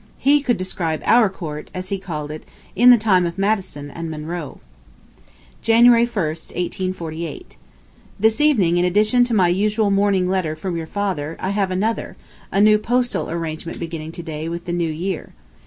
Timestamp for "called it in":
1.99-2.89